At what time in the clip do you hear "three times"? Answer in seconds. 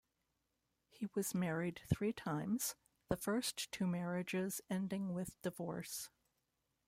1.93-2.73